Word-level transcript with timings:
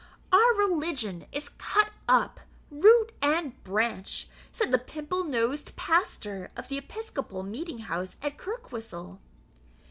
"Our 0.33 0.53
religion 0.55 1.27
is 1.31 1.49
cut 1.59 1.91
up, 2.09 2.39
root 2.71 3.11
and 3.21 3.63
branch," 3.63 4.27
said 4.51 4.71
the 4.71 4.79
pimple 4.79 5.23
nosed 5.23 5.75
pastor 5.75 6.49
of 6.55 6.69
the 6.69 6.79
Episcopal 6.79 7.43
meeting 7.43 7.77
house 7.85 8.17
at 8.23 8.35
Kirkwhistle. 8.35 9.19